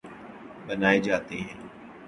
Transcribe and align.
بنائے 0.67 0.99
جاتے 0.99 1.37
ہیں 1.37 1.59